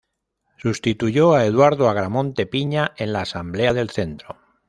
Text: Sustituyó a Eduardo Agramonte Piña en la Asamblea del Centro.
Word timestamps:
Sustituyó 0.57 1.35
a 1.35 1.45
Eduardo 1.45 1.87
Agramonte 1.87 2.47
Piña 2.47 2.91
en 2.97 3.13
la 3.13 3.21
Asamblea 3.21 3.71
del 3.75 3.91
Centro. 3.91 4.35